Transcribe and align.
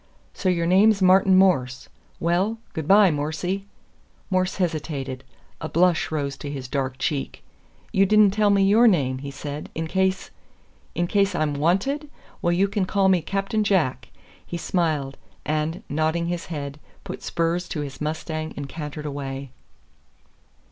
"So 0.33 0.49
your 0.49 0.65
name's 0.65 0.99
Martin 0.99 1.37
Morse! 1.37 1.87
Well 2.19 2.57
goodby, 2.73 3.11
Morsey!" 3.11 3.67
Morse 4.31 4.55
hesitated. 4.55 5.23
A 5.61 5.69
blush 5.69 6.09
rose 6.09 6.35
to 6.37 6.49
his 6.49 6.67
dark 6.67 6.97
check. 6.97 7.43
"You 7.93 8.07
didn't 8.07 8.31
tell 8.31 8.49
me 8.49 8.63
your 8.63 8.87
name," 8.87 9.19
he 9.19 9.29
said. 9.29 9.69
"In 9.75 9.85
case" 9.85 10.31
"In 10.95 11.05
case 11.05 11.35
I'm 11.35 11.53
WANTED? 11.53 12.09
Well, 12.41 12.51
you 12.51 12.67
can 12.67 12.85
call 12.85 13.09
me 13.09 13.21
Captain 13.21 13.63
Jack." 13.63 14.09
He 14.43 14.57
smiled, 14.57 15.17
and, 15.45 15.83
nodding 15.87 16.25
his 16.25 16.47
head, 16.47 16.79
put 17.03 17.21
spurs 17.21 17.69
to 17.69 17.81
his 17.81 18.01
mustang 18.01 18.55
and 18.57 18.67
cantered 18.67 19.05
away. 19.05 19.51